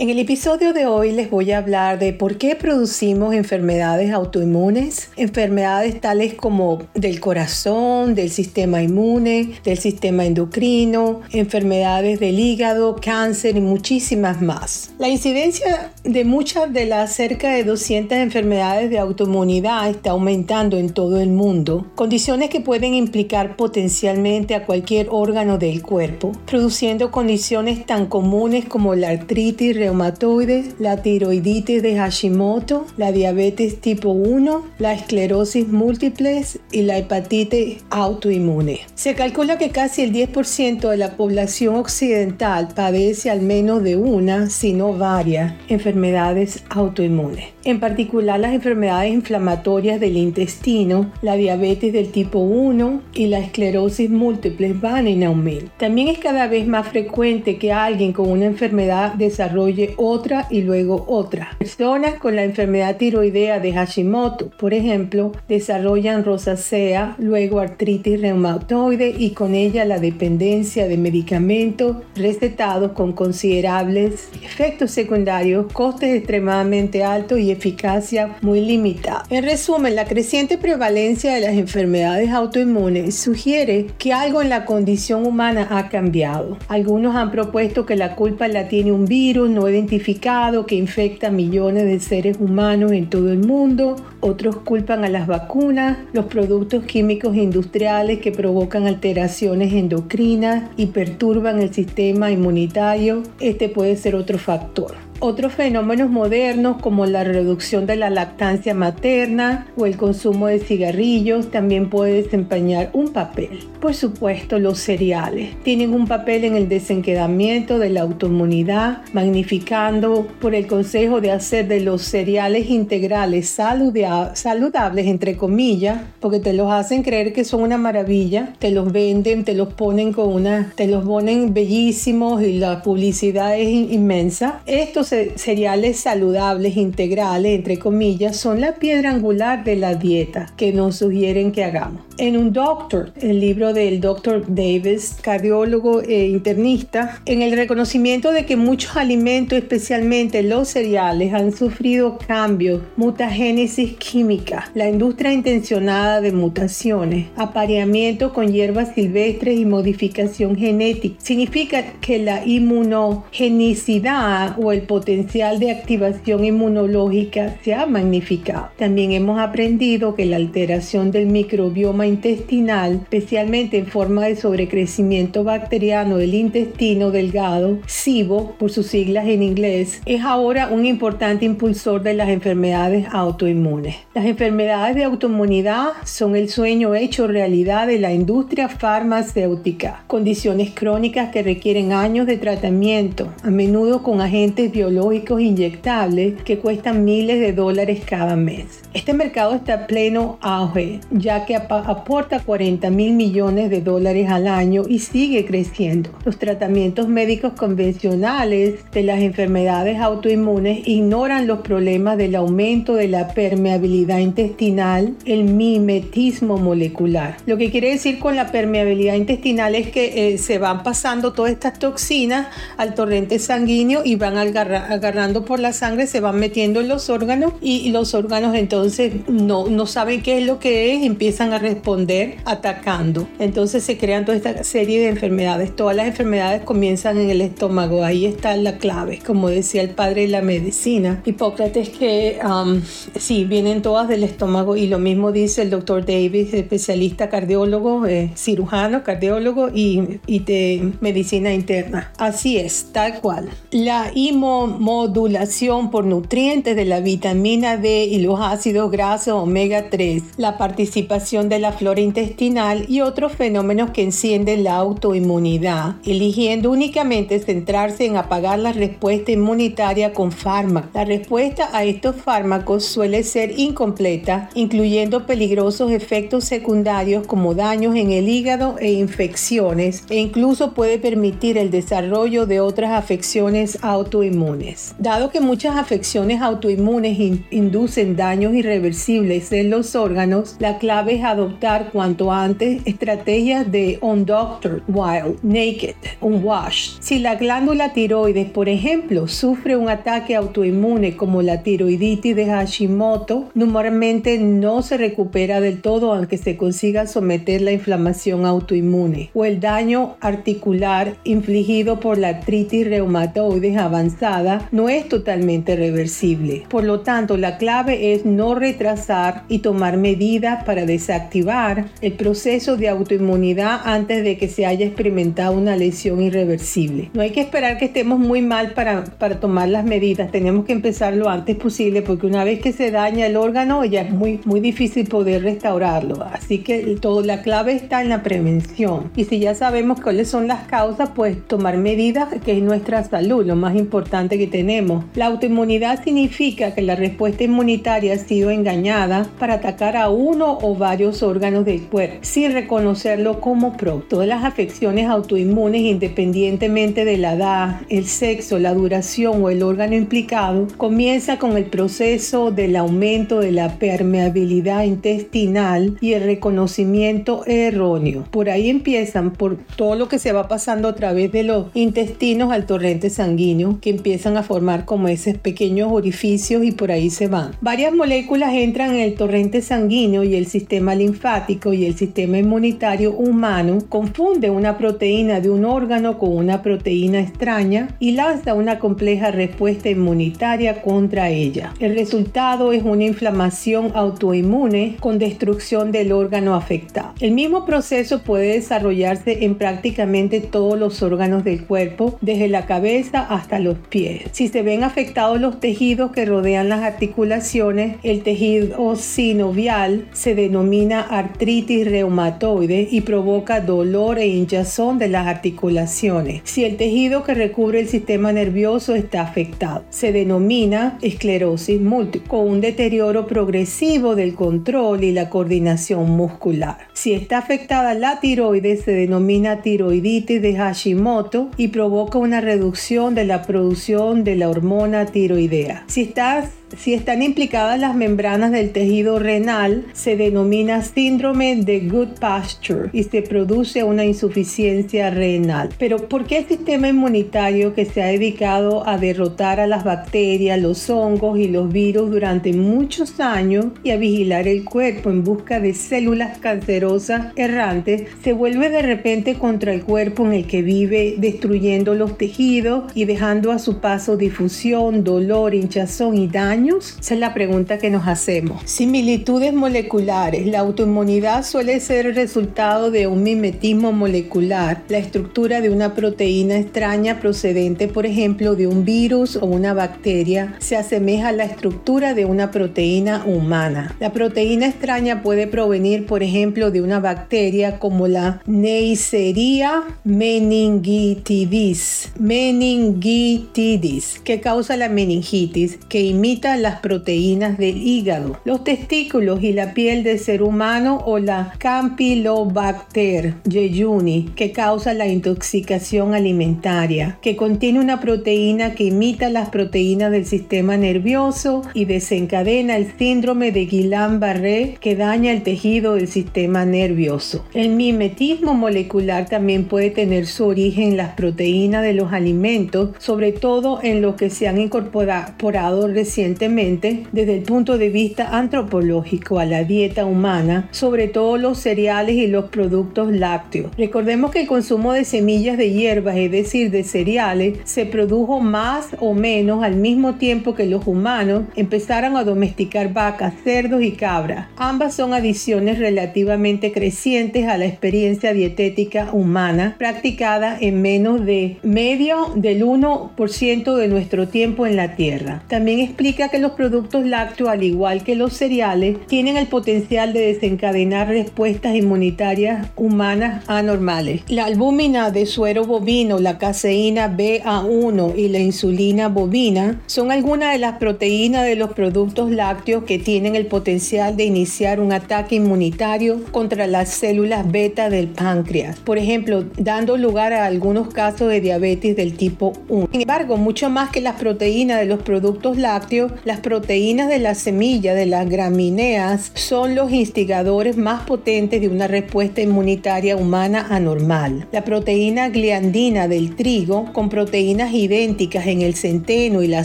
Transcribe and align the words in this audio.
En 0.00 0.08
el 0.08 0.18
episodio 0.18 0.72
de 0.72 0.86
hoy 0.86 1.12
les 1.12 1.28
voy 1.28 1.52
a 1.52 1.58
hablar 1.58 1.98
de 1.98 2.14
por 2.14 2.38
qué 2.38 2.56
producimos 2.56 3.34
enfermedades 3.34 4.12
autoinmunes, 4.12 5.10
enfermedades 5.18 6.00
tales 6.00 6.32
como 6.32 6.78
del 6.94 7.20
corazón, 7.20 8.14
del 8.14 8.30
sistema 8.30 8.82
inmune, 8.82 9.50
del 9.62 9.76
sistema 9.76 10.24
endocrino, 10.24 11.20
enfermedades 11.32 12.18
del 12.18 12.38
hígado, 12.38 12.96
cáncer 12.96 13.58
y 13.58 13.60
muchísimas 13.60 14.40
más. 14.40 14.90
La 14.98 15.10
incidencia 15.10 15.92
de 16.02 16.24
muchas 16.24 16.72
de 16.72 16.86
las 16.86 17.12
cerca 17.12 17.50
de 17.50 17.64
200 17.64 18.16
enfermedades 18.16 18.88
de 18.88 18.98
autoinmunidad 18.98 19.90
está 19.90 20.12
aumentando 20.12 20.78
en 20.78 20.94
todo 20.94 21.20
el 21.20 21.28
mundo, 21.28 21.86
condiciones 21.94 22.48
que 22.48 22.62
pueden 22.62 22.94
implicar 22.94 23.54
potencialmente 23.54 24.54
a 24.54 24.64
cualquier 24.64 25.08
órgano 25.10 25.58
del 25.58 25.82
cuerpo, 25.82 26.32
produciendo 26.46 27.10
condiciones 27.10 27.84
tan 27.84 28.06
comunes 28.06 28.64
como 28.64 28.94
la 28.94 29.10
artritis 29.10 29.76
reumatoide, 29.90 30.72
la 30.78 31.02
tiroiditis 31.02 31.82
de 31.82 31.96
Hashimoto, 31.96 32.86
la 32.96 33.10
diabetes 33.10 33.80
tipo 33.80 34.10
1, 34.10 34.64
la 34.78 34.92
esclerosis 34.92 35.66
múltiple 35.66 36.44
y 36.70 36.82
la 36.82 36.98
hepatitis 36.98 37.78
autoinmune. 37.90 38.80
Se 38.94 39.14
calcula 39.14 39.58
que 39.58 39.70
casi 39.70 40.02
el 40.02 40.12
10% 40.12 40.88
de 40.88 40.96
la 40.96 41.16
población 41.16 41.74
occidental 41.74 42.68
padece 42.74 43.30
al 43.30 43.40
menos 43.40 43.82
de 43.82 43.96
una, 43.96 44.48
si 44.48 44.74
no 44.74 44.96
varias, 44.96 45.54
enfermedades 45.68 46.62
autoinmunes. 46.70 47.46
En 47.64 47.80
particular 47.80 48.40
las 48.40 48.54
enfermedades 48.54 49.12
inflamatorias 49.12 50.00
del 50.00 50.16
intestino, 50.16 51.10
la 51.20 51.34
diabetes 51.34 51.92
del 51.92 52.10
tipo 52.10 52.38
1 52.38 53.02
y 53.12 53.26
la 53.26 53.40
esclerosis 53.40 54.08
múltiple 54.08 54.72
van 54.72 55.08
en 55.08 55.24
aumento. 55.24 55.70
También 55.78 56.08
es 56.08 56.18
cada 56.18 56.46
vez 56.46 56.66
más 56.66 56.86
frecuente 56.88 57.58
que 57.58 57.72
alguien 57.72 58.12
con 58.12 58.30
una 58.30 58.46
enfermedad 58.46 59.14
desarrolle 59.14 59.79
otra 59.96 60.46
y 60.50 60.62
luego 60.62 61.04
otra. 61.08 61.56
Personas 61.58 62.14
con 62.14 62.36
la 62.36 62.44
enfermedad 62.44 62.96
tiroidea 62.96 63.60
de 63.60 63.72
Hashimoto, 63.72 64.50
por 64.50 64.74
ejemplo, 64.74 65.32
desarrollan 65.48 66.24
rosacea, 66.24 67.16
luego 67.18 67.60
artritis 67.60 68.20
reumatoide 68.20 69.14
y 69.16 69.30
con 69.30 69.54
ella 69.54 69.84
la 69.84 69.98
dependencia 69.98 70.88
de 70.88 70.96
medicamentos 70.96 71.96
recetados 72.14 72.92
con 72.92 73.12
considerables 73.12 74.28
efectos 74.42 74.90
secundarios, 74.90 75.72
costes 75.72 76.16
extremadamente 76.16 77.04
altos 77.04 77.38
y 77.38 77.50
eficacia 77.50 78.36
muy 78.42 78.60
limitada. 78.60 79.24
En 79.30 79.44
resumen, 79.44 79.96
la 79.96 80.04
creciente 80.04 80.58
prevalencia 80.58 81.34
de 81.34 81.40
las 81.40 81.54
enfermedades 81.54 82.30
autoinmunes 82.30 83.14
sugiere 83.16 83.86
que 83.98 84.12
algo 84.12 84.42
en 84.42 84.48
la 84.48 84.64
condición 84.64 85.26
humana 85.26 85.68
ha 85.70 85.88
cambiado. 85.88 86.58
Algunos 86.68 87.16
han 87.16 87.30
propuesto 87.30 87.86
que 87.86 87.96
la 87.96 88.14
culpa 88.14 88.48
la 88.48 88.68
tiene 88.68 88.92
un 88.92 89.06
virus 89.06 89.50
no 89.50 89.66
identificado 89.70 90.66
que 90.66 90.74
infecta 90.74 91.30
millones 91.30 91.84
de 91.84 92.00
seres 92.00 92.36
humanos 92.38 92.92
en 92.92 93.08
todo 93.08 93.32
el 93.32 93.38
mundo. 93.38 93.96
Otros 94.20 94.56
culpan 94.56 95.04
a 95.04 95.08
las 95.08 95.26
vacunas, 95.26 95.98
los 96.12 96.26
productos 96.26 96.84
químicos 96.84 97.36
industriales 97.36 98.20
que 98.20 98.32
provocan 98.32 98.86
alteraciones 98.86 99.72
endocrinas 99.72 100.70
y 100.76 100.86
perturban 100.86 101.60
el 101.60 101.72
sistema 101.72 102.30
inmunitario. 102.30 103.22
Este 103.40 103.68
puede 103.68 103.96
ser 103.96 104.14
otro 104.14 104.38
factor. 104.38 105.09
Otros 105.22 105.52
fenómenos 105.52 106.08
modernos 106.08 106.80
como 106.80 107.04
la 107.04 107.24
reducción 107.24 107.84
de 107.84 107.94
la 107.94 108.08
lactancia 108.08 108.72
materna 108.72 109.66
o 109.76 109.84
el 109.84 109.98
consumo 109.98 110.46
de 110.46 110.60
cigarrillos 110.60 111.50
también 111.50 111.90
puede 111.90 112.22
desempeñar 112.22 112.88
un 112.94 113.12
papel. 113.12 113.68
Por 113.82 113.94
supuesto, 113.94 114.58
los 114.58 114.78
cereales 114.78 115.50
tienen 115.62 115.92
un 115.92 116.06
papel 116.06 116.44
en 116.44 116.56
el 116.56 116.70
desenquedamiento 116.70 117.78
de 117.78 117.90
la 117.90 118.00
autoinmunidad, 118.00 119.02
magnificando 119.12 120.26
por 120.40 120.54
el 120.54 120.66
consejo 120.66 121.20
de 121.20 121.32
hacer 121.32 121.68
de 121.68 121.80
los 121.80 122.00
cereales 122.00 122.70
integrales 122.70 123.50
saludables, 123.50 125.06
entre 125.06 125.36
comillas, 125.36 126.00
porque 126.20 126.40
te 126.40 126.54
los 126.54 126.72
hacen 126.72 127.02
creer 127.02 127.34
que 127.34 127.44
son 127.44 127.60
una 127.60 127.76
maravilla, 127.76 128.54
te 128.58 128.70
los 128.70 128.90
venden, 128.90 129.44
te 129.44 129.52
los 129.52 129.74
ponen 129.74 130.14
con 130.14 130.32
una, 130.32 130.72
te 130.76 130.86
los 130.86 131.04
ponen 131.04 131.52
bellísimos 131.52 132.42
y 132.42 132.58
la 132.58 132.82
publicidad 132.82 133.58
es 133.58 133.68
inmensa. 133.68 134.62
Estos 134.64 135.09
cereales 135.36 136.00
saludables, 136.00 136.76
integrales, 136.76 137.56
entre 137.56 137.78
comillas, 137.78 138.36
son 138.36 138.60
la 138.60 138.74
piedra 138.76 139.10
angular 139.10 139.64
de 139.64 139.76
la 139.76 139.94
dieta 139.94 140.52
que 140.56 140.72
nos 140.72 140.96
sugieren 140.96 141.52
que 141.52 141.64
hagamos. 141.64 142.02
En 142.18 142.36
un 142.36 142.52
Doctor, 142.52 143.12
el 143.20 143.38
libro 143.40 143.72
del 143.72 144.00
Dr. 144.00 144.44
Davis, 144.46 145.16
cardiólogo 145.22 146.02
e 146.02 146.26
internista, 146.26 147.20
en 147.24 147.40
el 147.42 147.56
reconocimiento 147.56 148.32
de 148.32 148.44
que 148.44 148.56
muchos 148.56 148.96
alimentos, 148.96 149.56
especialmente 149.58 150.42
los 150.42 150.66
cereales, 150.68 151.32
han 151.32 151.52
sufrido 151.52 152.18
cambios, 152.18 152.82
mutagénesis 152.96 153.96
química, 153.96 154.70
la 154.74 154.88
industria 154.88 155.32
intencionada 155.32 156.20
de 156.20 156.32
mutaciones, 156.32 157.28
apareamiento 157.36 158.34
con 158.34 158.52
hierbas 158.52 158.94
silvestres 158.94 159.58
y 159.58 159.64
modificación 159.64 160.56
genética, 160.56 161.16
significa 161.22 161.94
que 162.00 162.18
la 162.18 162.44
inmunogenicidad 162.46 164.56
o 164.58 164.72
el 164.72 164.82
potencial 164.82 164.99
potencial 165.00 165.58
de 165.58 165.70
activación 165.70 166.44
inmunológica 166.44 167.56
se 167.64 167.72
ha 167.72 167.86
magnificado. 167.86 168.68
También 168.76 169.12
hemos 169.12 169.40
aprendido 169.40 170.14
que 170.14 170.26
la 170.26 170.36
alteración 170.36 171.10
del 171.10 171.26
microbioma 171.26 172.06
intestinal, 172.06 173.00
especialmente 173.04 173.78
en 173.78 173.86
forma 173.86 174.26
de 174.26 174.36
sobrecrecimiento 174.36 175.42
bacteriano 175.42 176.18
del 176.18 176.34
intestino 176.34 177.10
delgado, 177.10 177.78
SIBO 177.86 178.56
por 178.58 178.70
sus 178.70 178.88
siglas 178.88 179.26
en 179.26 179.42
inglés, 179.42 180.02
es 180.04 180.20
ahora 180.20 180.68
un 180.68 180.84
importante 180.84 181.46
impulsor 181.46 182.02
de 182.02 182.12
las 182.12 182.28
enfermedades 182.28 183.06
autoinmunes. 183.10 183.96
Las 184.14 184.26
enfermedades 184.26 184.96
de 184.96 185.04
autoinmunidad 185.04 185.92
son 186.04 186.36
el 186.36 186.50
sueño 186.50 186.94
hecho 186.94 187.26
realidad 187.26 187.86
de 187.86 187.98
la 187.98 188.12
industria 188.12 188.68
farmacéutica, 188.68 190.04
condiciones 190.06 190.72
crónicas 190.74 191.30
que 191.30 191.42
requieren 191.42 191.94
años 191.94 192.26
de 192.26 192.36
tratamiento, 192.36 193.28
a 193.42 193.48
menudo 193.48 194.02
con 194.02 194.20
agentes 194.20 194.70
biológicos 194.70 194.89
inyectables 195.38 196.42
que 196.42 196.58
cuestan 196.58 197.04
miles 197.04 197.40
de 197.40 197.52
dólares 197.52 198.02
cada 198.04 198.36
mes. 198.36 198.82
Este 198.92 199.12
mercado 199.12 199.54
está 199.54 199.86
pleno 199.86 200.38
auge, 200.40 201.00
ya 201.10 201.46
que 201.46 201.54
aporta 201.56 202.40
40 202.40 202.90
mil 202.90 203.14
millones 203.14 203.70
de 203.70 203.80
dólares 203.80 204.28
al 204.28 204.48
año 204.48 204.82
y 204.88 204.98
sigue 204.98 205.44
creciendo. 205.44 206.10
Los 206.24 206.38
tratamientos 206.38 207.08
médicos 207.08 207.52
convencionales 207.52 208.80
de 208.92 209.02
las 209.02 209.20
enfermedades 209.20 210.00
autoinmunes 210.00 210.86
ignoran 210.86 211.46
los 211.46 211.60
problemas 211.60 212.18
del 212.18 212.34
aumento 212.34 212.94
de 212.94 213.08
la 213.08 213.28
permeabilidad 213.28 214.18
intestinal, 214.18 215.14
el 215.24 215.44
mimetismo 215.44 216.58
molecular. 216.58 217.36
Lo 217.46 217.56
que 217.56 217.70
quiere 217.70 217.90
decir 217.90 218.18
con 218.18 218.36
la 218.36 218.50
permeabilidad 218.50 219.14
intestinal 219.14 219.74
es 219.74 219.90
que 219.90 220.34
eh, 220.34 220.38
se 220.38 220.58
van 220.58 220.82
pasando 220.82 221.32
todas 221.32 221.52
estas 221.52 221.78
toxinas 221.78 222.48
al 222.76 222.94
torrente 222.94 223.38
sanguíneo 223.38 224.02
y 224.04 224.16
van 224.16 224.36
al 224.36 224.52
agarrando 224.88 225.44
por 225.44 225.60
la 225.60 225.72
sangre, 225.72 226.06
se 226.06 226.20
van 226.20 226.38
metiendo 226.38 226.80
en 226.80 226.88
los 226.88 227.10
órganos 227.10 227.52
y, 227.60 227.90
los 227.90 228.14
órganos 228.14 228.54
entonces 228.54 229.12
no, 229.28 229.68
no 229.68 229.84
saben 229.86 230.22
qué 230.22 230.38
es 230.38 230.46
lo 230.46 230.60
que 230.60 230.94
es, 230.94 231.02
empiezan 231.04 231.52
a 231.52 231.58
responder 231.58 232.36
atacando. 232.44 233.28
Entonces 233.38 233.82
se 233.82 233.98
crean 233.98 234.24
toda 234.24 234.36
esta 234.36 234.62
serie 234.62 235.00
de 235.00 235.08
enfermedades. 235.08 235.74
Todas 235.74 235.96
las 235.96 236.06
enfermedades 236.06 236.62
comienzan 236.62 237.18
en 237.18 237.30
el 237.30 237.40
estómago, 237.40 238.04
ahí 238.04 238.26
está 238.26 238.56
la 238.56 238.78
clave, 238.78 239.18
como 239.26 239.48
decía 239.48 239.82
el 239.82 239.90
padre 239.90 240.22
de 240.22 240.28
la 240.28 240.42
medicina. 240.42 241.20
Hipócrates 241.24 241.90
que 241.90 242.38
um, 242.44 242.80
sí, 243.18 243.44
vienen 243.44 243.82
todas 243.82 244.08
del 244.08 244.22
estómago 244.22 244.76
y 244.76 244.86
lo 244.86 244.98
mismo 244.98 245.32
dice 245.32 245.62
el 245.62 245.70
doctor 245.70 246.04
Davis, 246.06 246.54
especialista 246.54 247.28
cardiólogo, 247.28 248.06
eh, 248.06 248.30
cirujano, 248.36 249.02
cardiólogo 249.02 249.68
y, 249.74 250.20
y 250.26 250.40
de 250.40 250.92
medicina 251.00 251.52
interna. 251.52 252.12
Así 252.18 252.58
es, 252.58 252.86
tal 252.92 253.20
cual. 253.20 253.48
La 253.70 254.10
imo 254.14 254.69
inmunomodulación 254.70 255.90
por 255.90 256.04
nutrientes 256.04 256.76
de 256.76 256.84
la 256.84 257.00
vitamina 257.00 257.76
D 257.76 258.04
y 258.04 258.18
los 258.20 258.40
ácidos 258.40 258.90
grasos 258.90 259.34
omega 259.34 259.90
3, 259.90 260.22
la 260.36 260.58
participación 260.58 261.48
de 261.48 261.58
la 261.58 261.72
flora 261.72 262.00
intestinal 262.00 262.84
y 262.88 263.00
otros 263.00 263.32
fenómenos 263.32 263.90
que 263.90 264.02
encienden 264.02 264.64
la 264.64 264.76
autoinmunidad, 264.76 265.96
eligiendo 266.04 266.70
únicamente 266.70 267.38
centrarse 267.40 268.06
en 268.06 268.16
apagar 268.16 268.58
la 268.58 268.72
respuesta 268.72 269.32
inmunitaria 269.32 270.12
con 270.12 270.32
fármacos. 270.32 270.90
La 270.94 271.04
respuesta 271.04 271.70
a 271.72 271.84
estos 271.84 272.16
fármacos 272.16 272.84
suele 272.84 273.22
ser 273.22 273.58
incompleta, 273.58 274.50
incluyendo 274.54 275.26
peligrosos 275.26 275.90
efectos 275.90 276.44
secundarios 276.44 277.26
como 277.26 277.54
daños 277.54 277.96
en 277.96 278.12
el 278.12 278.28
hígado 278.28 278.76
e 278.78 278.92
infecciones, 278.92 280.04
e 280.10 280.16
incluso 280.16 280.72
puede 280.74 280.98
permitir 280.98 281.58
el 281.58 281.70
desarrollo 281.70 282.46
de 282.46 282.60
otras 282.60 282.92
afecciones 282.92 283.78
autoinmunes. 283.82 284.49
Dado 284.98 285.30
que 285.30 285.40
muchas 285.40 285.76
afecciones 285.76 286.40
autoinmunes 286.42 287.18
inducen 287.50 288.16
daños 288.16 288.54
irreversibles 288.54 289.52
en 289.52 289.70
los 289.70 289.94
órganos, 289.94 290.56
la 290.58 290.78
clave 290.78 291.14
es 291.14 291.24
adoptar 291.24 291.90
cuanto 291.92 292.32
antes 292.32 292.82
estrategias 292.84 293.70
de 293.70 293.98
undoctored, 294.00 294.82
wild, 294.88 295.38
naked, 295.42 295.94
unwashed. 296.20 297.00
Si 297.00 297.18
la 297.18 297.36
glándula 297.36 297.92
tiroides, 297.92 298.50
por 298.50 298.68
ejemplo, 298.68 299.28
sufre 299.28 299.76
un 299.76 299.88
ataque 299.88 300.34
autoinmune 300.34 301.16
como 301.16 301.42
la 301.42 301.62
tiroiditis 301.62 302.34
de 302.34 302.46
Hashimoto, 302.46 303.50
normalmente 303.54 304.38
no 304.38 304.82
se 304.82 304.96
recupera 304.96 305.60
del 305.60 305.80
todo 305.80 306.12
aunque 306.12 306.38
se 306.38 306.56
consiga 306.56 307.06
someter 307.06 307.62
la 307.62 307.72
inflamación 307.72 308.46
autoinmune 308.46 309.30
o 309.34 309.44
el 309.44 309.60
daño 309.60 310.16
articular 310.20 311.16
infligido 311.24 312.00
por 312.00 312.18
la 312.18 312.28
artritis 312.28 312.86
reumatoide 312.86 313.76
avanzada 313.76 314.39
no 314.70 314.88
es 314.88 315.08
totalmente 315.08 315.76
reversible. 315.76 316.64
Por 316.68 316.84
lo 316.84 317.00
tanto, 317.00 317.36
la 317.36 317.58
clave 317.58 318.14
es 318.14 318.24
no 318.24 318.54
retrasar 318.54 319.44
y 319.48 319.58
tomar 319.58 319.96
medidas 319.96 320.64
para 320.64 320.86
desactivar 320.86 321.86
el 322.00 322.12
proceso 322.12 322.76
de 322.76 322.88
autoinmunidad 322.88 323.80
antes 323.84 324.22
de 324.24 324.36
que 324.36 324.48
se 324.48 324.66
haya 324.66 324.86
experimentado 324.86 325.52
una 325.52 325.76
lesión 325.76 326.22
irreversible. 326.22 327.10
No 327.14 327.22
hay 327.22 327.30
que 327.30 327.40
esperar 327.40 327.78
que 327.78 327.86
estemos 327.86 328.18
muy 328.18 328.42
mal 328.42 328.72
para, 328.72 329.04
para 329.04 329.40
tomar 329.40 329.68
las 329.68 329.84
medidas, 329.84 330.30
tenemos 330.30 330.64
que 330.64 330.72
empezar 330.72 331.14
lo 331.14 331.28
antes 331.28 331.56
posible 331.56 332.02
porque 332.02 332.26
una 332.26 332.44
vez 332.44 332.60
que 332.60 332.72
se 332.72 332.90
daña 332.90 333.26
el 333.26 333.36
órgano 333.36 333.84
ya 333.84 334.02
es 334.02 334.10
muy, 334.10 334.40
muy 334.44 334.60
difícil 334.60 335.08
poder 335.08 335.42
restaurarlo. 335.42 336.22
Así 336.24 336.58
que 336.58 336.96
todo, 337.00 337.22
la 337.22 337.42
clave 337.42 337.72
está 337.72 338.02
en 338.02 338.08
la 338.08 338.22
prevención. 338.22 339.10
Y 339.16 339.24
si 339.24 339.38
ya 339.38 339.54
sabemos 339.54 340.00
cuáles 340.00 340.28
son 340.28 340.46
las 340.46 340.66
causas, 340.66 341.10
pues 341.14 341.36
tomar 341.46 341.76
medidas 341.76 342.28
que 342.44 342.56
es 342.56 342.62
nuestra 342.62 343.04
salud, 343.04 343.44
lo 343.44 343.56
más 343.56 343.74
importante 343.76 344.29
que 344.38 344.46
tenemos. 344.46 345.04
La 345.14 345.26
autoinmunidad 345.26 346.02
significa 346.02 346.74
que 346.74 346.82
la 346.82 346.96
respuesta 346.96 347.44
inmunitaria 347.44 348.14
ha 348.14 348.18
sido 348.18 348.50
engañada 348.50 349.28
para 349.38 349.54
atacar 349.54 349.96
a 349.96 350.08
uno 350.08 350.58
o 350.62 350.74
varios 350.74 351.22
órganos 351.22 351.64
del 351.64 351.82
cuerpo 351.82 352.18
sin 352.22 352.52
reconocerlo 352.52 353.40
como 353.40 353.76
propio. 353.76 354.04
Todas 354.08 354.28
las 354.28 354.44
afecciones 354.44 355.08
autoinmunes, 355.08 355.82
independientemente 355.82 357.04
de 357.04 357.18
la 357.18 357.34
edad, 357.34 357.80
el 357.88 358.06
sexo, 358.06 358.58
la 358.58 358.74
duración 358.74 359.42
o 359.42 359.50
el 359.50 359.62
órgano 359.62 359.94
implicado, 359.94 360.68
comienza 360.76 361.38
con 361.38 361.56
el 361.56 361.64
proceso 361.64 362.50
del 362.50 362.76
aumento 362.76 363.40
de 363.40 363.52
la 363.52 363.78
permeabilidad 363.78 364.84
intestinal 364.84 365.96
y 366.00 366.12
el 366.12 366.24
reconocimiento 366.24 367.44
erróneo. 367.46 368.24
Por 368.30 368.50
ahí 368.50 368.70
empiezan 368.70 369.32
por 369.32 369.56
todo 369.76 369.94
lo 369.96 370.08
que 370.08 370.18
se 370.18 370.32
va 370.32 370.48
pasando 370.48 370.88
a 370.88 370.94
través 370.94 371.32
de 371.32 371.42
los 371.42 371.66
intestinos 371.74 372.52
al 372.52 372.66
torrente 372.66 373.10
sanguíneo 373.10 373.78
que 373.80 373.90
a 374.26 374.42
formar 374.42 374.84
como 374.84 375.08
esos 375.08 375.38
pequeños 375.38 375.90
orificios 375.90 376.64
y 376.64 376.72
por 376.72 376.92
ahí 376.92 377.10
se 377.10 377.28
van. 377.28 377.52
Varias 377.60 377.92
moléculas 377.92 378.54
entran 378.54 378.94
en 378.94 379.00
el 379.00 379.14
torrente 379.14 379.62
sanguíneo 379.62 380.22
y 380.22 380.34
el 380.34 380.46
sistema 380.46 380.94
linfático 380.94 381.72
y 381.72 381.86
el 381.86 381.96
sistema 381.96 382.38
inmunitario 382.38 383.12
humano 383.12 383.78
confunde 383.88 384.50
una 384.50 384.76
proteína 384.78 385.40
de 385.40 385.50
un 385.50 385.64
órgano 385.64 386.18
con 386.18 386.36
una 386.36 386.62
proteína 386.62 387.20
extraña 387.20 387.96
y 387.98 388.12
lanza 388.12 388.54
una 388.54 388.78
compleja 388.78 389.30
respuesta 389.30 389.88
inmunitaria 389.88 390.82
contra 390.82 391.30
ella. 391.30 391.72
El 391.80 391.94
resultado 391.94 392.72
es 392.72 392.82
una 392.82 393.04
inflamación 393.04 393.92
autoinmune 393.94 394.96
con 395.00 395.18
destrucción 395.18 395.92
del 395.92 396.12
órgano 396.12 396.54
afectado. 396.54 397.14
El 397.20 397.32
mismo 397.32 397.64
proceso 397.64 398.22
puede 398.22 398.54
desarrollarse 398.54 399.44
en 399.44 399.56
prácticamente 399.56 400.40
todos 400.40 400.78
los 400.78 401.02
órganos 401.02 401.44
del 401.44 401.64
cuerpo, 401.64 402.18
desde 402.20 402.48
la 402.48 402.66
cabeza 402.66 403.20
hasta 403.20 403.58
los 403.58 403.78
pies. 403.88 404.09
Si 404.32 404.48
se 404.48 404.62
ven 404.62 404.84
afectados 404.84 405.40
los 405.40 405.60
tejidos 405.60 406.12
que 406.12 406.24
rodean 406.24 406.68
las 406.68 406.82
articulaciones, 406.82 407.96
el 408.02 408.22
tejido 408.22 408.96
sinovial 408.96 410.08
se 410.12 410.34
denomina 410.34 411.00
artritis 411.00 411.90
reumatoide 411.90 412.88
y 412.90 413.02
provoca 413.02 413.60
dolor 413.60 414.18
e 414.18 414.26
hinchazón 414.26 414.98
de 414.98 415.08
las 415.08 415.26
articulaciones. 415.26 416.42
Si 416.44 416.64
el 416.64 416.76
tejido 416.76 417.24
que 417.24 417.34
recubre 417.34 417.80
el 417.80 417.88
sistema 417.88 418.32
nervioso 418.32 418.94
está 418.94 419.22
afectado, 419.22 419.84
se 419.90 420.12
denomina 420.12 420.98
esclerosis 421.02 421.80
múltiple, 421.80 422.28
con 422.28 422.48
un 422.48 422.60
deterioro 422.60 423.26
progresivo 423.26 424.14
del 424.14 424.34
control 424.34 425.04
y 425.04 425.12
la 425.12 425.28
coordinación 425.28 426.10
muscular. 426.10 426.78
Si 426.92 427.12
está 427.12 427.38
afectada 427.38 427.94
la 427.94 428.20
tiroides, 428.20 428.82
se 428.82 428.92
denomina 428.92 429.62
tiroiditis 429.62 430.42
de 430.42 430.56
Hashimoto 430.56 431.50
y 431.56 431.68
provoca 431.68 432.18
una 432.18 432.40
reducción 432.40 433.14
de 433.14 433.24
la 433.24 433.42
producción 433.42 433.99
de 434.00 434.34
la 434.34 434.48
hormona 434.48 435.04
tiroidea. 435.04 435.84
Si 435.86 436.94
están 436.94 437.22
implicadas 437.22 437.78
las 437.78 437.94
membranas 437.94 438.52
del 438.52 438.70
tejido 438.70 439.18
renal, 439.18 439.84
se 439.92 440.16
denomina 440.16 440.82
síndrome 440.82 441.56
de 441.56 441.80
Good 441.80 442.18
Pasture 442.20 442.88
y 442.92 443.02
se 443.02 443.22
produce 443.22 443.82
una 443.84 444.04
insuficiencia 444.04 445.10
renal. 445.10 445.68
Pero 445.78 446.08
¿por 446.08 446.24
qué 446.24 446.38
el 446.38 446.46
sistema 446.46 446.88
inmunitario 446.88 447.74
que 447.74 447.84
se 447.84 448.02
ha 448.02 448.06
dedicado 448.06 448.88
a 448.88 448.96
derrotar 448.96 449.60
a 449.60 449.66
las 449.66 449.84
bacterias, 449.84 450.60
los 450.60 450.88
hongos 450.88 451.38
y 451.38 451.48
los 451.48 451.70
virus 451.70 452.10
durante 452.10 452.52
muchos 452.54 453.20
años 453.20 453.66
y 453.82 453.90
a 453.90 453.96
vigilar 453.96 454.48
el 454.48 454.64
cuerpo 454.64 455.10
en 455.10 455.24
busca 455.24 455.60
de 455.60 455.74
células 455.74 456.38
cancerosas 456.38 457.32
errantes, 457.36 458.04
se 458.22 458.32
vuelve 458.32 458.70
de 458.70 458.82
repente 458.82 459.34
contra 459.34 459.74
el 459.74 459.82
cuerpo 459.82 460.24
en 460.24 460.32
el 460.34 460.46
que 460.46 460.62
vive, 460.62 461.16
destruyendo 461.18 461.94
los 461.94 462.16
tejidos 462.16 462.92
y 462.94 463.04
dejando 463.04 463.50
a 463.50 463.58
su 463.58 463.80
paso 463.80 463.89
difusión, 463.98 465.02
dolor, 465.02 465.54
hinchazón 465.54 466.16
y 466.16 466.28
daño? 466.28 466.78
Esa 466.78 467.14
es 467.14 467.20
la 467.20 467.34
pregunta 467.34 467.78
que 467.78 467.90
nos 467.90 468.06
hacemos. 468.06 468.62
Similitudes 468.64 469.52
moleculares. 469.52 470.46
La 470.46 470.60
autoinmunidad 470.60 471.44
suele 471.44 471.80
ser 471.80 472.06
el 472.06 472.14
resultado 472.14 472.90
de 472.90 473.06
un 473.06 473.22
mimetismo 473.22 473.92
molecular, 473.92 474.82
la 474.88 474.98
estructura 474.98 475.60
de 475.60 475.70
una 475.70 475.94
proteína 475.94 476.58
extraña 476.58 477.20
procedente, 477.20 477.88
por 477.88 478.06
ejemplo, 478.06 478.54
de 478.54 478.66
un 478.66 478.84
virus 478.84 479.36
o 479.36 479.46
una 479.46 479.74
bacteria, 479.74 480.54
se 480.58 480.76
asemeja 480.76 481.28
a 481.28 481.32
la 481.32 481.44
estructura 481.44 482.14
de 482.14 482.24
una 482.24 482.50
proteína 482.50 483.24
humana. 483.26 483.94
La 483.98 484.12
proteína 484.12 484.66
extraña 484.66 485.22
puede 485.22 485.46
provenir, 485.46 486.06
por 486.06 486.22
ejemplo, 486.22 486.70
de 486.70 486.82
una 486.82 487.00
bacteria 487.00 487.78
como 487.78 488.06
la 488.06 488.42
Neisseria 488.46 489.82
meningitidis, 490.04 492.12
meningitidis, 492.18 493.79
que 494.22 494.40
causa 494.40 494.76
la 494.76 494.88
meningitis, 494.88 495.78
que 495.88 496.02
imita 496.02 496.56
las 496.56 496.80
proteínas 496.80 497.56
del 497.56 497.78
hígado, 497.78 498.38
los 498.44 498.62
testículos 498.62 499.42
y 499.42 499.52
la 499.52 499.72
piel 499.72 500.02
del 500.02 500.18
ser 500.18 500.42
humano 500.42 501.02
o 501.06 501.18
la 501.18 501.54
Campylobacter 501.58 503.36
jejuni 503.50 504.30
que 504.36 504.52
causa 504.52 504.92
la 504.92 505.06
intoxicación 505.06 506.14
alimentaria, 506.14 507.18
que 507.22 507.36
contiene 507.36 507.80
una 507.80 508.00
proteína 508.00 508.74
que 508.74 508.84
imita 508.84 509.30
las 509.30 509.48
proteínas 509.48 510.10
del 510.10 510.26
sistema 510.26 510.76
nervioso 510.76 511.62
y 511.72 511.86
desencadena 511.86 512.76
el 512.76 512.92
síndrome 512.98 513.50
de 513.52 513.66
Guillain-Barré 513.66 514.76
que 514.78 514.94
daña 514.94 515.32
el 515.32 515.42
tejido 515.42 515.94
del 515.94 516.08
sistema 516.08 516.66
nervioso. 516.66 517.44
El 517.54 517.70
mimetismo 517.70 518.54
molecular 518.54 519.28
también 519.28 519.64
puede 519.64 519.90
tener 519.90 520.26
su 520.26 520.46
origen 520.46 520.90
en 520.90 520.96
las 520.96 521.14
proteínas 521.14 521.82
de 521.82 521.94
los 521.94 522.12
alimentos, 522.12 522.90
sobre 522.98 523.32
todo 523.32 523.59
en 523.82 524.00
los 524.00 524.14
que 524.14 524.30
se 524.30 524.48
han 524.48 524.58
incorporado 524.58 525.86
recientemente 525.86 527.04
desde 527.12 527.36
el 527.36 527.42
punto 527.42 527.76
de 527.76 527.90
vista 527.90 528.38
antropológico 528.38 529.38
a 529.38 529.44
la 529.44 529.64
dieta 529.64 530.06
humana, 530.06 530.68
sobre 530.70 531.08
todo 531.08 531.36
los 531.36 531.58
cereales 531.58 532.16
y 532.16 532.26
los 532.26 532.46
productos 532.46 533.12
lácteos. 533.12 533.70
Recordemos 533.76 534.30
que 534.30 534.40
el 534.40 534.46
consumo 534.46 534.94
de 534.94 535.04
semillas 535.04 535.58
de 535.58 535.72
hierbas, 535.72 536.16
es 536.16 536.30
decir, 536.30 536.70
de 536.70 536.84
cereales, 536.84 537.58
se 537.64 537.84
produjo 537.84 538.40
más 538.40 538.96
o 538.98 539.12
menos 539.12 539.62
al 539.62 539.76
mismo 539.76 540.14
tiempo 540.14 540.54
que 540.54 540.64
los 540.66 540.86
humanos 540.86 541.42
empezaron 541.54 542.16
a 542.16 542.24
domesticar 542.24 542.94
vacas, 542.94 543.34
cerdos 543.44 543.82
y 543.82 543.92
cabras. 543.92 544.48
Ambas 544.56 544.94
son 544.94 545.12
adiciones 545.12 545.78
relativamente 545.78 546.72
crecientes 546.72 547.46
a 547.46 547.58
la 547.58 547.66
experiencia 547.66 548.32
dietética 548.32 549.10
humana 549.12 549.74
practicada 549.78 550.56
en 550.58 550.80
menos 550.80 551.26
de 551.26 551.58
medio 551.62 552.32
del 552.36 552.64
1% 552.64 553.10
10% 553.50 553.76
de 553.76 553.88
nuestro 553.88 554.28
tiempo 554.28 554.66
en 554.66 554.76
la 554.76 554.94
Tierra. 554.96 555.42
También 555.48 555.80
explica 555.80 556.28
que 556.28 556.38
los 556.38 556.52
productos 556.52 557.04
lácteos, 557.04 557.48
al 557.48 557.62
igual 557.62 558.04
que 558.04 558.14
los 558.14 558.32
cereales, 558.32 558.96
tienen 559.06 559.36
el 559.36 559.46
potencial 559.46 560.12
de 560.12 560.20
desencadenar 560.20 561.08
respuestas 561.08 561.74
inmunitarias 561.74 562.68
humanas 562.76 563.44
anormales. 563.48 564.22
La 564.28 564.44
albúmina 564.44 565.10
de 565.10 565.26
suero 565.26 565.64
bovino, 565.64 566.18
la 566.18 566.38
caseína 566.38 567.16
BA1 567.16 568.16
y 568.16 568.28
la 568.28 568.38
insulina 568.38 569.08
bovina 569.08 569.80
son 569.86 570.12
algunas 570.12 570.52
de 570.52 570.58
las 570.58 570.78
proteínas 570.78 571.44
de 571.44 571.56
los 571.56 571.72
productos 571.72 572.30
lácteos 572.30 572.84
que 572.84 572.98
tienen 572.98 573.34
el 573.34 573.46
potencial 573.46 574.16
de 574.16 574.24
iniciar 574.24 574.80
un 574.80 574.92
ataque 574.92 575.36
inmunitario 575.36 576.22
contra 576.30 576.66
las 576.66 576.90
células 576.90 577.50
beta 577.50 577.90
del 577.90 578.08
páncreas, 578.08 578.78
por 578.80 578.98
ejemplo, 578.98 579.44
dando 579.56 579.96
lugar 579.96 580.32
a 580.32 580.46
algunos 580.46 580.88
casos 580.88 581.28
de 581.28 581.40
diabetes 581.40 581.96
del 581.96 582.16
tipo 582.16 582.52
1. 582.68 582.88
Sin 582.92 583.00
embargo, 583.00 583.36
mucho 583.40 583.70
más 583.70 583.90
que 583.90 584.00
las 584.00 584.16
proteínas 584.16 584.78
de 584.78 584.86
los 584.86 585.02
productos 585.02 585.56
lácteos, 585.56 586.12
las 586.24 586.40
proteínas 586.40 587.08
de 587.08 587.18
la 587.18 587.34
semilla 587.34 587.94
de 587.94 588.06
las 588.06 588.28
gramíneas 588.28 589.32
son 589.34 589.74
los 589.74 589.90
instigadores 589.92 590.76
más 590.76 591.04
potentes 591.04 591.60
de 591.60 591.68
una 591.68 591.88
respuesta 591.88 592.40
inmunitaria 592.40 593.16
humana 593.16 593.66
anormal. 593.70 594.46
La 594.52 594.64
proteína 594.64 595.28
gliandina 595.30 596.06
del 596.06 596.36
trigo, 596.36 596.92
con 596.92 597.08
proteínas 597.08 597.72
idénticas 597.72 598.46
en 598.46 598.62
el 598.62 598.74
centeno 598.74 599.42
y 599.42 599.48
la 599.48 599.64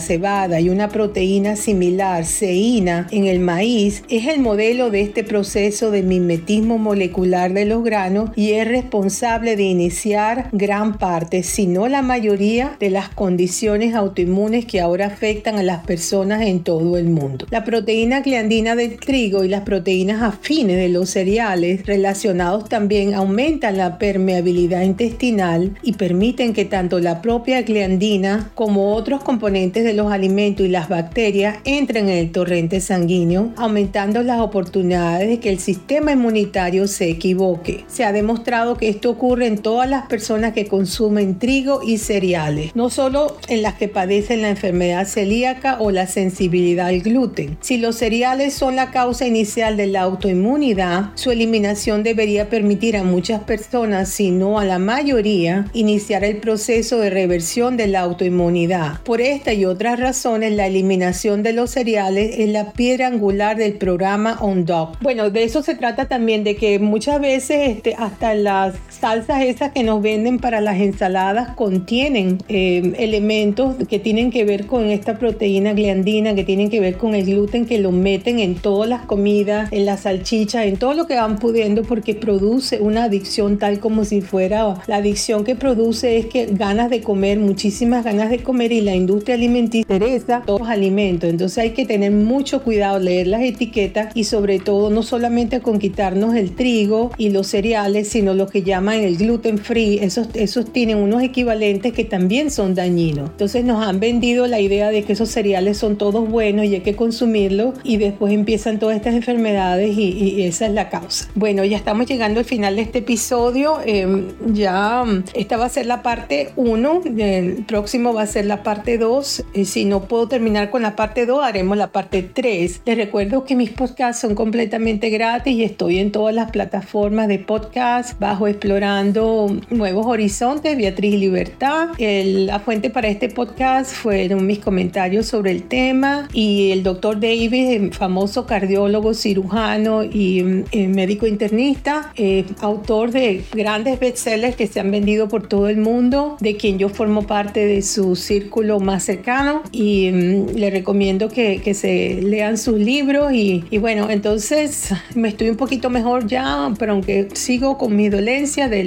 cebada 0.00 0.58
y 0.60 0.70
una 0.70 0.88
proteína 0.88 1.56
similar, 1.56 2.24
ceína, 2.24 3.06
en 3.10 3.26
el 3.26 3.40
maíz, 3.40 4.02
es 4.08 4.26
el 4.26 4.40
modelo 4.40 4.90
de 4.90 5.02
este 5.02 5.22
proceso 5.22 5.90
de 5.90 6.02
mimetismo 6.02 6.78
molecular 6.78 7.52
de 7.52 7.66
los 7.66 7.84
granos 7.84 8.30
y 8.36 8.52
es 8.52 8.66
responsable 8.66 9.56
de 9.56 9.64
iniciar 9.64 10.48
gran 10.52 10.98
parte, 10.98 11.42
si 11.42 11.66
no 11.66 11.88
la 11.88 12.02
mayoría, 12.02 12.76
de 12.80 12.90
las 12.90 13.08
condiciones 13.10 13.65
autoinmunes 13.94 14.64
que 14.64 14.80
ahora 14.80 15.06
afectan 15.06 15.56
a 15.58 15.62
las 15.62 15.84
personas 15.84 16.42
en 16.42 16.62
todo 16.62 16.96
el 16.96 17.06
mundo. 17.06 17.46
La 17.50 17.64
proteína 17.64 18.20
gliandina 18.20 18.76
del 18.76 18.98
trigo 18.98 19.44
y 19.44 19.48
las 19.48 19.62
proteínas 19.62 20.22
afines 20.22 20.76
de 20.76 20.88
los 20.88 21.10
cereales 21.10 21.84
relacionados 21.86 22.68
también 22.68 23.14
aumentan 23.14 23.76
la 23.76 23.98
permeabilidad 23.98 24.82
intestinal 24.82 25.76
y 25.82 25.94
permiten 25.94 26.52
que 26.52 26.64
tanto 26.64 26.98
la 27.00 27.22
propia 27.22 27.62
gliandina 27.62 28.50
como 28.54 28.94
otros 28.94 29.22
componentes 29.22 29.84
de 29.84 29.94
los 29.94 30.12
alimentos 30.12 30.66
y 30.66 30.68
las 30.68 30.88
bacterias 30.88 31.58
entren 31.64 32.08
en 32.08 32.18
el 32.18 32.32
torrente 32.32 32.80
sanguíneo, 32.80 33.50
aumentando 33.56 34.22
las 34.22 34.40
oportunidades 34.40 35.28
de 35.28 35.40
que 35.40 35.50
el 35.50 35.58
sistema 35.58 36.12
inmunitario 36.12 36.86
se 36.86 37.10
equivoque. 37.10 37.84
Se 37.88 38.04
ha 38.04 38.12
demostrado 38.12 38.76
que 38.76 38.88
esto 38.88 39.10
ocurre 39.10 39.46
en 39.46 39.58
todas 39.58 39.88
las 39.88 40.06
personas 40.06 40.52
que 40.52 40.66
consumen 40.66 41.38
trigo 41.38 41.80
y 41.82 41.98
cereales, 41.98 42.74
no 42.74 42.90
solo 42.90 43.36
en 43.48 43.55
las 43.62 43.74
que 43.74 43.88
padecen 43.88 44.42
la 44.42 44.50
enfermedad 44.50 45.06
celíaca 45.06 45.78
o 45.80 45.90
la 45.90 46.06
sensibilidad 46.06 46.88
al 46.88 47.00
gluten. 47.00 47.56
Si 47.60 47.76
los 47.76 47.96
cereales 47.96 48.54
son 48.54 48.76
la 48.76 48.90
causa 48.90 49.26
inicial 49.26 49.76
de 49.76 49.86
la 49.86 50.02
autoinmunidad, 50.02 51.10
su 51.14 51.30
eliminación 51.30 52.02
debería 52.02 52.48
permitir 52.48 52.96
a 52.96 53.04
muchas 53.04 53.42
personas, 53.42 54.08
si 54.08 54.30
no 54.30 54.58
a 54.58 54.64
la 54.64 54.78
mayoría, 54.78 55.66
iniciar 55.72 56.24
el 56.24 56.38
proceso 56.38 56.98
de 56.98 57.10
reversión 57.10 57.76
de 57.76 57.86
la 57.86 58.00
autoinmunidad. 58.00 59.00
Por 59.02 59.20
esta 59.20 59.52
y 59.52 59.64
otras 59.64 60.00
razones, 60.00 60.52
la 60.52 60.66
eliminación 60.66 61.42
de 61.42 61.52
los 61.52 61.70
cereales 61.70 62.36
es 62.38 62.48
la 62.48 62.72
piedra 62.72 63.06
angular 63.08 63.56
del 63.56 63.74
programa 63.74 64.38
OnDoc. 64.40 65.00
Bueno, 65.00 65.30
de 65.30 65.44
eso 65.44 65.62
se 65.62 65.74
trata 65.74 66.06
también, 66.06 66.44
de 66.44 66.56
que 66.56 66.78
muchas 66.78 67.20
veces 67.20 67.70
este, 67.70 67.94
hasta 67.96 68.34
las 68.34 68.74
salsas 68.88 69.42
esas 69.42 69.72
que 69.72 69.82
nos 69.82 70.02
venden 70.02 70.38
para 70.38 70.60
las 70.60 70.78
ensaladas 70.80 71.54
contienen 71.54 72.38
eh, 72.48 72.92
elementos 72.98 73.26
que 73.54 73.98
tienen 73.98 74.30
que 74.30 74.44
ver 74.44 74.66
con 74.66 74.86
esta 74.86 75.18
proteína 75.18 75.72
gliandina, 75.72 76.34
que 76.34 76.44
tienen 76.44 76.70
que 76.70 76.80
ver 76.80 76.96
con 76.96 77.14
el 77.14 77.24
gluten, 77.26 77.66
que 77.66 77.78
lo 77.78 77.92
meten 77.92 78.38
en 78.38 78.54
todas 78.54 78.88
las 78.88 79.02
comidas, 79.02 79.72
en 79.72 79.86
las 79.86 80.00
salchichas, 80.00 80.66
en 80.66 80.76
todo 80.76 80.94
lo 80.94 81.06
que 81.06 81.14
van 81.14 81.38
pudiendo, 81.38 81.82
porque 81.82 82.14
produce 82.14 82.80
una 82.80 83.04
adicción 83.04 83.58
tal 83.58 83.80
como 83.80 84.04
si 84.04 84.20
fuera 84.20 84.56
la 84.86 84.96
adicción 84.96 85.44
que 85.44 85.54
produce 85.54 86.18
es 86.18 86.26
que 86.26 86.46
ganas 86.46 86.90
de 86.90 87.00
comer, 87.00 87.38
muchísimas 87.38 88.04
ganas 88.04 88.30
de 88.30 88.38
comer 88.38 88.72
y 88.72 88.80
la 88.80 88.94
industria 88.94 89.34
alimenticia 89.34 89.86
interesa 89.88 90.42
todos 90.46 90.60
los 90.60 90.68
alimentos. 90.68 91.28
Entonces 91.28 91.58
hay 91.58 91.70
que 91.70 91.84
tener 91.84 92.12
mucho 92.12 92.62
cuidado, 92.62 92.98
leer 92.98 93.26
las 93.26 93.42
etiquetas 93.42 94.14
y 94.14 94.24
sobre 94.24 94.58
todo 94.58 94.90
no 94.90 95.02
solamente 95.02 95.60
con 95.60 95.78
quitarnos 95.78 96.34
el 96.34 96.54
trigo 96.54 97.10
y 97.18 97.30
los 97.30 97.48
cereales, 97.48 98.08
sino 98.08 98.34
lo 98.34 98.46
que 98.46 98.62
llaman 98.62 99.00
el 99.00 99.16
gluten 99.16 99.58
free. 99.58 99.98
Esos, 100.00 100.28
esos 100.34 100.72
tienen 100.72 100.98
unos 100.98 101.22
equivalentes 101.22 101.92
que 101.92 102.04
también 102.04 102.50
son 102.50 102.74
dañinos. 102.74 103.30
Entonces 103.36 103.66
nos 103.66 103.86
han 103.86 104.00
vendido 104.00 104.46
la 104.46 104.60
idea 104.60 104.88
de 104.88 105.02
que 105.02 105.12
esos 105.12 105.28
cereales 105.28 105.76
son 105.76 105.98
todos 105.98 106.26
buenos 106.26 106.64
y 106.64 106.76
hay 106.76 106.80
que 106.80 106.96
consumirlos 106.96 107.74
y 107.84 107.98
después 107.98 108.32
empiezan 108.32 108.78
todas 108.78 108.96
estas 108.96 109.14
enfermedades 109.14 109.94
y, 109.98 110.42
esa 110.46 110.64
es 110.64 110.72
la 110.72 110.88
causa. 110.88 111.28
Bueno, 111.34 111.62
ya 111.62 111.76
estamos 111.76 112.06
llegando 112.06 112.40
al 112.40 112.46
final 112.46 112.76
de 112.76 112.82
este 112.82 113.00
episodio. 113.00 113.78
Em, 113.84 114.28
ya 114.54 115.04
esta 115.34 115.58
va 115.58 115.66
a 115.66 115.68
ser 115.68 115.84
la 115.84 116.02
parte 116.02 116.48
1, 116.56 117.02
el 117.18 117.64
próximo 117.66 118.14
va 118.14 118.22
a 118.22 118.26
ser 118.26 118.46
la 118.46 118.62
parte 118.62 118.96
2. 118.96 119.44
si 119.64 119.84
no 119.84 120.04
puedo 120.04 120.28
terminar 120.28 120.70
con 120.70 120.80
la 120.80 120.96
parte 120.96 121.26
2, 121.26 121.44
haremos 121.44 121.76
la 121.76 121.88
parte 121.88 122.22
3. 122.22 122.80
Les 122.86 122.96
recuerdo 122.96 123.44
que 123.44 123.54
mis 123.54 123.68
podcasts 123.68 124.22
son 124.22 124.34
completamente 124.34 125.10
gratis 125.10 125.54
y 125.54 125.62
estoy 125.62 125.98
en 125.98 126.10
todas 126.10 126.34
las 126.34 126.50
plataformas 126.52 127.28
de 127.28 127.38
podcast 127.38 128.18
bajo 128.18 128.48
Explorando 128.48 129.54
Nuevos 129.68 130.06
Horizontes, 130.06 130.74
Beatriz 130.74 131.16
Libertad. 131.16 131.88
la 131.98 132.60
fuente 132.60 132.88
para 132.88 133.08
este 133.08 133.25
podcast 133.28 133.92
fueron 133.92 134.46
mis 134.46 134.58
comentarios 134.58 135.26
sobre 135.26 135.50
el 135.50 135.62
tema 135.62 136.28
y 136.32 136.70
el 136.72 136.82
doctor 136.82 137.20
David, 137.20 137.92
famoso 137.92 138.46
cardiólogo, 138.46 139.14
cirujano 139.14 140.04
y 140.04 140.64
eh, 140.72 140.88
médico 140.88 141.26
internista, 141.26 142.12
eh, 142.16 142.44
autor 142.60 143.10
de 143.10 143.44
grandes 143.52 143.98
bestsellers 144.00 144.56
que 144.56 144.66
se 144.66 144.80
han 144.80 144.90
vendido 144.90 145.28
por 145.28 145.48
todo 145.48 145.68
el 145.68 145.78
mundo, 145.78 146.36
de 146.40 146.56
quien 146.56 146.78
yo 146.78 146.88
formo 146.88 147.26
parte 147.26 147.64
de 147.64 147.82
su 147.82 148.16
círculo 148.16 148.80
más 148.80 149.04
cercano 149.04 149.62
y 149.72 150.10
mm, 150.10 150.56
le 150.56 150.70
recomiendo 150.70 151.28
que, 151.28 151.60
que, 151.62 151.74
se 151.74 152.20
lean 152.22 152.56
sus 152.56 152.78
libros 152.78 153.32
y, 153.32 153.64
y, 153.70 153.78
bueno, 153.78 154.08
entonces 154.10 154.94
me 155.14 155.28
estoy 155.28 155.50
un 155.50 155.56
poquito 155.56 155.90
mejor 155.90 156.26
ya, 156.26 156.72
pero 156.78 156.92
aunque 156.92 157.28
sigo 157.34 157.76
con 157.78 157.94
mi 157.94 158.08
dolencia 158.08 158.68
de 158.68 158.84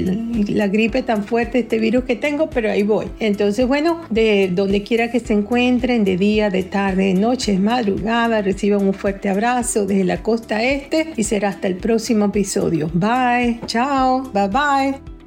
la 0.49 0.67
gripe 0.67 1.03
tan 1.03 1.23
fuerte, 1.23 1.59
este 1.59 1.79
virus 1.79 2.03
que 2.03 2.15
tengo, 2.15 2.49
pero 2.49 2.71
ahí 2.71 2.83
voy. 2.83 3.07
Entonces, 3.19 3.67
bueno, 3.67 4.01
de 4.09 4.18
donde 4.51 4.83
quiera 4.83 5.11
que 5.11 5.19
se 5.19 5.33
encuentren, 5.33 6.03
de 6.03 6.17
día, 6.17 6.49
de 6.49 6.63
tarde, 6.63 7.05
de 7.05 7.13
noche, 7.13 7.57
madrugada, 7.59 8.41
reciban 8.41 8.85
un 8.85 8.93
fuerte 8.93 9.29
abrazo 9.29 9.85
desde 9.85 10.03
la 10.03 10.21
costa 10.21 10.63
este 10.63 11.13
y 11.15 11.23
será 11.23 11.49
hasta 11.49 11.67
el 11.67 11.75
próximo 11.75 12.25
episodio. 12.25 12.89
Bye, 12.93 13.59
chao, 13.65 14.23
bye 14.33 14.47
bye. 14.47 15.18